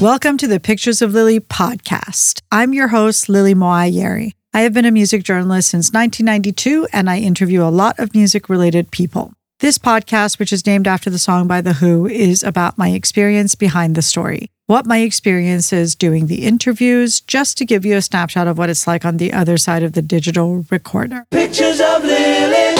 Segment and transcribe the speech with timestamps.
[0.00, 2.40] Welcome to the Pictures of Lily podcast.
[2.52, 4.30] I'm your host, Lily Moayeri.
[4.54, 8.48] I have been a music journalist since 1992, and I interview a lot of music
[8.48, 9.32] related people.
[9.58, 13.56] This podcast, which is named after the song by The Who, is about my experience
[13.56, 14.52] behind the story.
[14.66, 18.70] What my experience is doing the interviews, just to give you a snapshot of what
[18.70, 21.26] it's like on the other side of the digital recorder.
[21.32, 22.76] Pictures of Lily.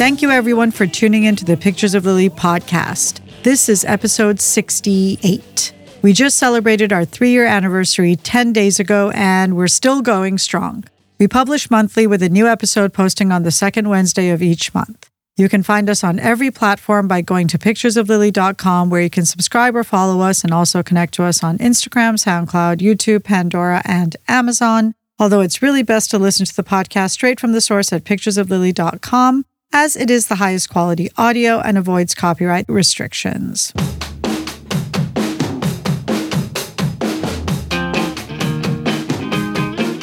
[0.00, 3.20] Thank you, everyone, for tuning into the Pictures of Lily podcast.
[3.42, 5.74] This is episode 68.
[6.00, 10.84] We just celebrated our three year anniversary 10 days ago, and we're still going strong.
[11.18, 15.10] We publish monthly with a new episode posting on the second Wednesday of each month.
[15.36, 19.76] You can find us on every platform by going to picturesoflily.com, where you can subscribe
[19.76, 24.94] or follow us and also connect to us on Instagram, SoundCloud, YouTube, Pandora, and Amazon.
[25.18, 29.44] Although it's really best to listen to the podcast straight from the source at picturesoflily.com
[29.72, 33.72] as it is the highest quality audio and avoids copyright restrictions.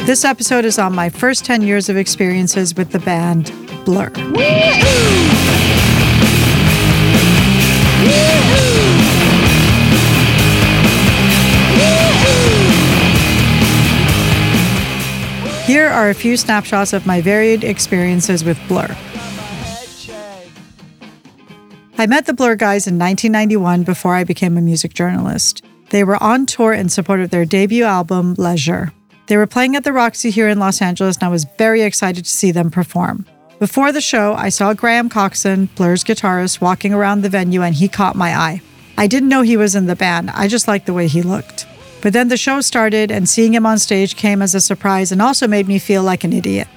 [0.06, 3.52] This episode is on my first 10 years of experiences with the band
[3.84, 4.10] Blur.
[15.66, 18.96] Here are a few snapshots of my varied experiences with Blur.
[22.00, 25.66] I met the Blur guys in 1991 before I became a music journalist.
[25.90, 28.94] They were on tour in support of their debut album, Leisure.
[29.26, 32.24] They were playing at the Roxy here in Los Angeles, and I was very excited
[32.24, 33.26] to see them perform.
[33.58, 37.88] Before the show, I saw Graham Coxon, Blur's guitarist, walking around the venue, and he
[37.88, 38.62] caught my eye.
[38.96, 41.66] I didn't know he was in the band, I just liked the way he looked.
[42.04, 45.20] But then the show started, and seeing him on stage came as a surprise and
[45.20, 46.68] also made me feel like an idiot.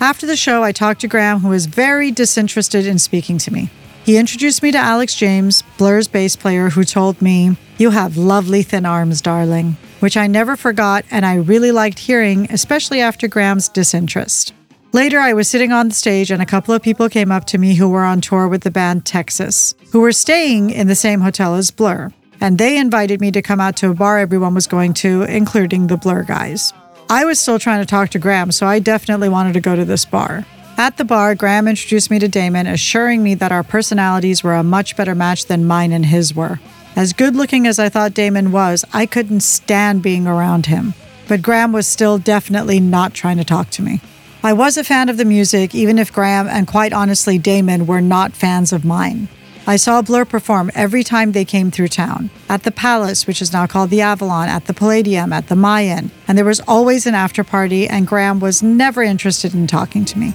[0.00, 3.70] After the show, I talked to Graham, who was very disinterested in speaking to me.
[4.06, 8.62] He introduced me to Alex James, Blur's bass player, who told me, You have lovely
[8.62, 13.68] thin arms, darling, which I never forgot and I really liked hearing, especially after Graham's
[13.68, 14.54] disinterest.
[14.92, 17.58] Later, I was sitting on the stage and a couple of people came up to
[17.58, 21.20] me who were on tour with the band Texas, who were staying in the same
[21.20, 24.66] hotel as Blur and they invited me to come out to a bar everyone was
[24.66, 26.72] going to, including the Blur guys.
[27.08, 29.84] I was still trying to talk to Graham, so I definitely wanted to go to
[29.84, 30.44] this bar.
[30.78, 34.62] At the bar, Graham introduced me to Damon, assuring me that our personalities were a
[34.62, 36.60] much better match than mine and his were.
[36.94, 40.92] As good looking as I thought Damon was, I couldn't stand being around him.
[41.28, 44.02] But Graham was still definitely not trying to talk to me.
[44.44, 48.02] I was a fan of the music, even if Graham and quite honestly Damon were
[48.02, 49.28] not fans of mine.
[49.68, 53.52] I saw Blur perform every time they came through town at the Palace, which is
[53.52, 57.16] now called the Avalon, at the Palladium, at the Mayan, and there was always an
[57.16, 60.34] after party, and Graham was never interested in talking to me.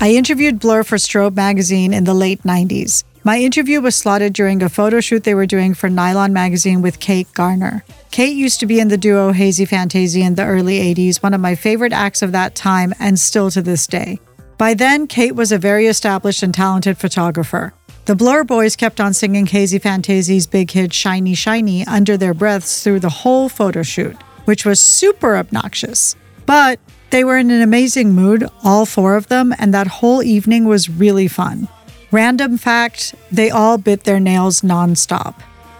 [0.00, 3.04] I interviewed Blur for Strobe magazine in the late 90s.
[3.24, 7.00] My interview was slotted during a photo shoot they were doing for Nylon magazine with
[7.00, 7.84] Kate Garner.
[8.10, 11.40] Kate used to be in the duo Haysi Fantayzee in the early 80s, one of
[11.40, 14.20] my favorite acts of that time and still to this day.
[14.56, 17.74] By then, Kate was a very established and talented photographer.
[18.06, 22.82] The Blur Boys kept on singing Haysi Fantayzee's big hit Shiny Shiny under their breaths
[22.82, 26.16] through the whole photo shoot, which was super obnoxious.
[26.46, 26.80] But
[27.10, 30.88] they were in an amazing mood, all four of them, and that whole evening was
[30.88, 31.68] really fun.
[32.10, 35.34] Random fact they all bit their nails nonstop,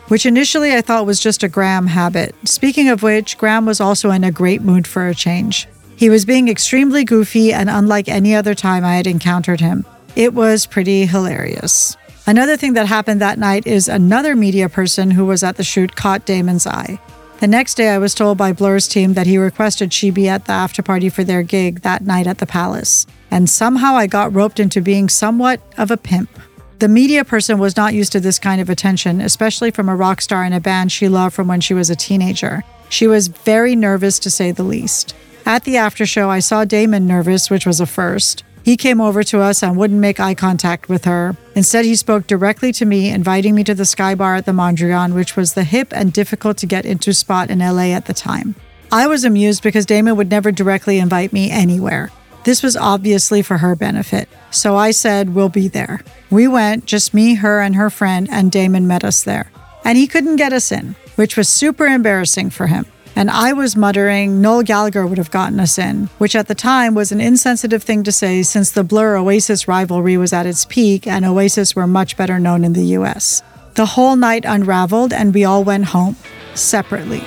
[0.08, 2.34] which initially I thought was just a Graham habit.
[2.44, 5.66] Speaking of which, Graham was also in a great mood for a change.
[5.96, 9.86] He was being extremely goofy and unlike any other time I had encountered him.
[10.16, 11.96] It was pretty hilarious.
[12.26, 15.96] Another thing that happened that night is another media person who was at the shoot
[15.96, 17.00] caught Damon's eye.
[17.40, 20.44] The next day, I was told by Blur's team that he requested she be at
[20.44, 23.06] the after party for their gig that night at the Palace.
[23.30, 26.30] And somehow I got roped into being somewhat of a pimp.
[26.78, 30.20] The media person was not used to this kind of attention, especially from a rock
[30.20, 32.62] star in a band she loved from when she was a teenager.
[32.88, 35.14] She was very nervous to say the least.
[35.44, 38.44] At the after show, I saw Damon nervous, which was a first.
[38.62, 41.36] He came over to us and wouldn't make eye contact with her.
[41.54, 45.14] Instead, he spoke directly to me, inviting me to the Sky Bar at the Mondrian,
[45.14, 48.54] which was the hip and difficult to get into spot in LA at the time.
[48.92, 52.10] I was amused because Damon would never directly invite me anywhere.
[52.44, 54.28] This was obviously for her benefit.
[54.50, 56.00] So I said, We'll be there.
[56.30, 59.50] We went, just me, her, and her friend, and Damon met us there.
[59.84, 62.86] And he couldn't get us in, which was super embarrassing for him.
[63.16, 66.94] And I was muttering Noel Gallagher would have gotten us in, which at the time
[66.94, 71.06] was an insensitive thing to say since the Blur Oasis rivalry was at its peak
[71.06, 73.42] and Oasis were much better known in the US.
[73.74, 76.16] The whole night unraveled, and we all went home
[76.54, 77.22] separately.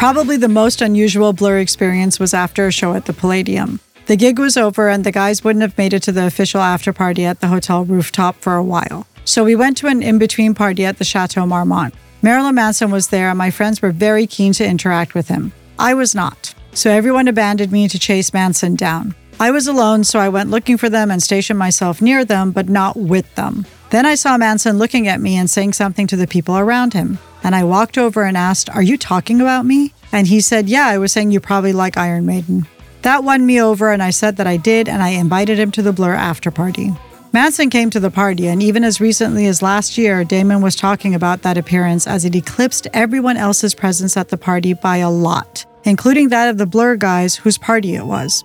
[0.00, 3.80] Probably the most unusual Blur experience was after a show at the Palladium.
[4.06, 6.90] The gig was over, and the guys wouldn't have made it to the official after
[6.90, 9.06] party at the hotel rooftop for a while.
[9.26, 11.92] So we went to an in between party at the Chateau Marmont.
[12.22, 15.52] Marilyn Manson was there, and my friends were very keen to interact with him.
[15.78, 16.54] I was not.
[16.72, 19.14] So everyone abandoned me to chase Manson down.
[19.38, 22.70] I was alone, so I went looking for them and stationed myself near them, but
[22.70, 23.66] not with them.
[23.90, 27.18] Then I saw Manson looking at me and saying something to the people around him.
[27.42, 29.92] And I walked over and asked, Are you talking about me?
[30.12, 32.66] And he said, Yeah, I was saying you probably like Iron Maiden.
[33.02, 35.82] That won me over, and I said that I did, and I invited him to
[35.82, 36.92] the Blur after party.
[37.32, 41.14] Manson came to the party, and even as recently as last year, Damon was talking
[41.14, 45.64] about that appearance as it eclipsed everyone else's presence at the party by a lot,
[45.84, 48.44] including that of the Blur guys whose party it was.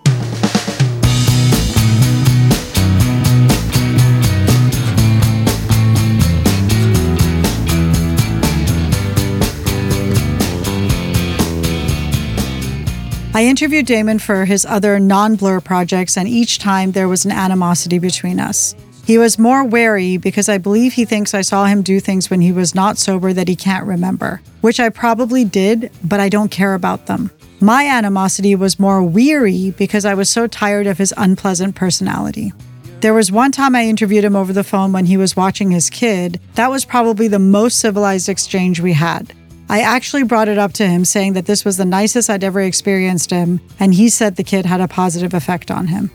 [13.36, 17.34] I interviewed Damon for his other non blur projects, and each time there was an
[17.34, 18.74] animosity between us.
[19.06, 22.40] He was more wary because I believe he thinks I saw him do things when
[22.40, 26.50] he was not sober that he can't remember, which I probably did, but I don't
[26.50, 27.30] care about them.
[27.60, 32.54] My animosity was more weary because I was so tired of his unpleasant personality.
[33.02, 35.90] There was one time I interviewed him over the phone when he was watching his
[35.90, 36.40] kid.
[36.54, 39.34] That was probably the most civilized exchange we had.
[39.68, 42.62] I actually brought it up to him, saying that this was the nicest I'd ever
[42.62, 46.12] experienced him, and he said the kid had a positive effect on him.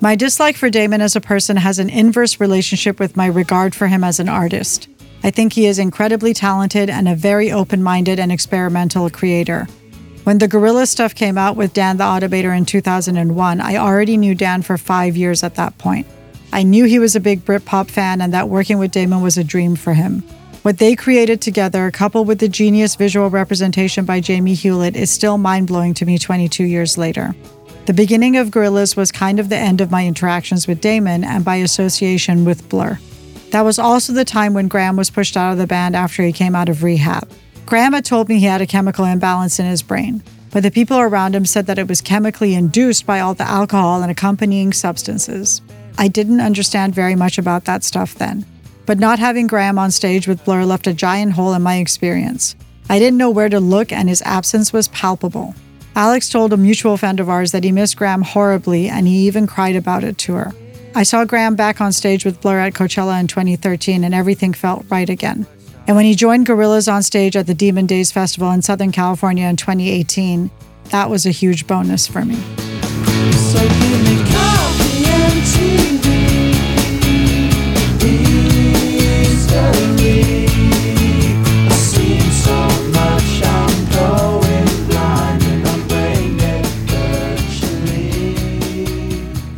[0.00, 3.88] My dislike for Damon as a person has an inverse relationship with my regard for
[3.88, 4.88] him as an artist.
[5.22, 9.66] I think he is incredibly talented and a very open minded and experimental creator.
[10.24, 14.34] When the Gorilla stuff came out with Dan the Automator in 2001, I already knew
[14.34, 16.06] Dan for five years at that point.
[16.52, 19.44] I knew he was a big Britpop fan and that working with Damon was a
[19.44, 20.22] dream for him.
[20.66, 25.38] What they created together, coupled with the genius visual representation by Jamie Hewlett, is still
[25.38, 27.36] mind blowing to me 22 years later.
[27.84, 31.44] The beginning of Gorillaz was kind of the end of my interactions with Damon and
[31.44, 32.98] by association with Blur.
[33.52, 36.32] That was also the time when Graham was pushed out of the band after he
[36.32, 37.30] came out of rehab.
[37.64, 40.20] Graham had told me he had a chemical imbalance in his brain,
[40.50, 44.02] but the people around him said that it was chemically induced by all the alcohol
[44.02, 45.62] and accompanying substances.
[45.96, 48.44] I didn't understand very much about that stuff then
[48.86, 52.54] but not having Graham on stage with Blur left a giant hole in my experience.
[52.88, 55.54] I didn't know where to look, and his absence was palpable.
[55.96, 59.46] Alex told a mutual friend of ours that he missed Graham horribly, and he even
[59.46, 60.54] cried about it to her.
[60.94, 64.86] I saw Graham back on stage with Blur at Coachella in 2013, and everything felt
[64.88, 65.46] right again.
[65.86, 69.46] And when he joined Gorillaz on stage at the Demon Days Festival in Southern California
[69.46, 70.50] in 2018,
[70.90, 72.36] that was a huge bonus for me.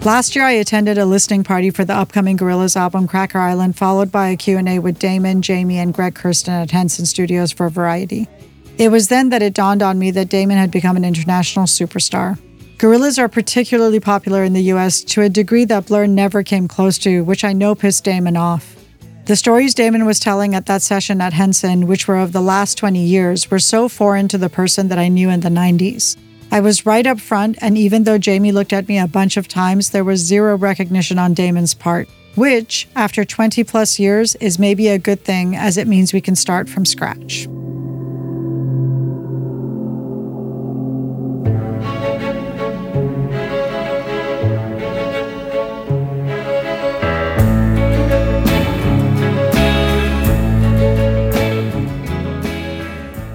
[0.09, 4.11] Last year, I attended a listening party for the upcoming Gorillaz album Cracker Island, followed
[4.11, 8.27] by a Q&A with Damon, Jamie, and Greg Kurstin at Henson Studios for Variety.
[8.79, 12.39] It was then that it dawned on me that Damon had become an international superstar.
[12.79, 16.97] Gorillaz are particularly popular in the US to a degree that Blur never came close
[17.01, 18.77] to, which I know pissed Damon off.
[19.27, 22.79] The stories Damon was telling at that session at Henson, which were of the last
[22.79, 26.17] 20 years, were so foreign to the person that I knew in the 90s.
[26.51, 29.49] I was right up front, and even though Jamie looked at me a bunch of
[29.49, 34.89] times, there was zero recognition on Damon's part, which, after 20 plus years, is maybe
[34.89, 37.47] a good thing as it means we can start from scratch.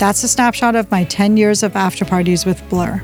[0.04, 3.02] That's a snapshot of my 10 years of after parties with Blur.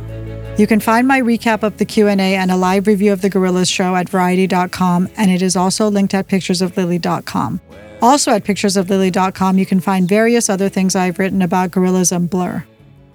[0.58, 3.72] You can find my recap of the Q&A and a live review of the Gorillaz
[3.72, 7.62] show at variety.com and it is also linked at picturesoflily.com.
[8.01, 12.65] Also at picturesoflily.com you can find various other things I've written about Gorillaz and Blur.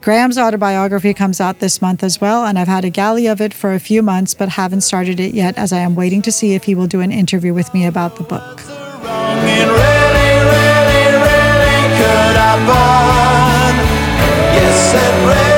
[0.01, 3.53] Graham's autobiography comes out this month as well, and I've had a galley of it
[3.53, 6.55] for a few months but haven't started it yet as I am waiting to see
[6.55, 8.63] if he will do an interview with me about the book
[14.75, 15.54] set red.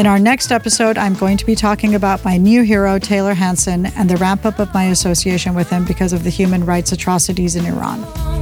[0.00, 3.84] In our next episode, I'm going to be talking about my new hero, Taylor Hanson,
[3.84, 7.54] and the ramp up of my association with him because of the human rights atrocities
[7.54, 8.39] in Iran.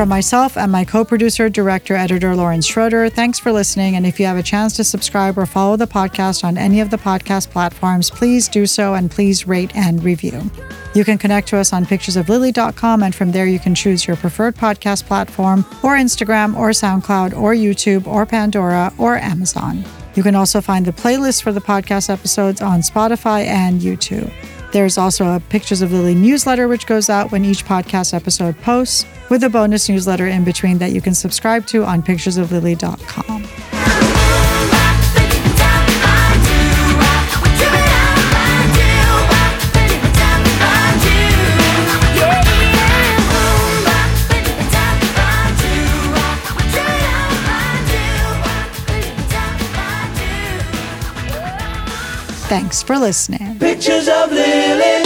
[0.00, 3.96] From myself and my co producer, director, editor Lauren Schroeder, thanks for listening.
[3.96, 6.88] And if you have a chance to subscribe or follow the podcast on any of
[6.88, 10.50] the podcast platforms, please do so and please rate and review.
[10.94, 14.56] You can connect to us on picturesoflily.com, and from there you can choose your preferred
[14.56, 19.84] podcast platform, or Instagram, or SoundCloud, or YouTube, or Pandora, or Amazon.
[20.14, 24.32] You can also find the playlist for the podcast episodes on Spotify and YouTube.
[24.72, 29.04] There's also a Pictures of Lily newsletter, which goes out when each podcast episode posts,
[29.28, 33.49] with a bonus newsletter in between that you can subscribe to on picturesoflily.com.
[52.50, 53.60] Thanks for listening.
[53.60, 55.04] Pictures of Lily.